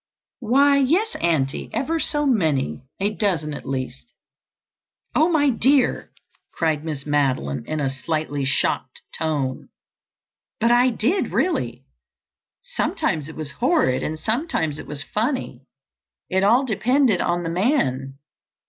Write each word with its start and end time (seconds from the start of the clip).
"Why, 0.39 0.77
yes, 0.79 1.13
Auntie, 1.21 1.69
ever 1.73 1.99
so 1.99 2.25
many. 2.25 2.87
A 2.99 3.11
dozen, 3.13 3.53
at 3.53 3.67
least." 3.69 4.11
"Oh, 5.13 5.29
my 5.29 5.51
dear!" 5.51 6.11
cried 6.53 6.83
Miss 6.83 7.05
Madeline 7.05 7.63
in 7.67 7.79
a 7.79 7.87
slightly 7.87 8.43
shocked 8.43 9.01
tone. 9.15 9.69
"But 10.59 10.71
I 10.71 10.89
did, 10.89 11.31
really. 11.31 11.85
Sometimes 12.63 13.29
it 13.29 13.35
was 13.35 13.51
horrid 13.51 14.01
and 14.01 14.17
sometimes 14.17 14.79
it 14.79 14.87
was 14.87 15.03
funny. 15.03 15.67
It 16.29 16.43
all 16.43 16.65
depended 16.65 17.21
on 17.21 17.43
the 17.43 17.49
man. 17.51 18.17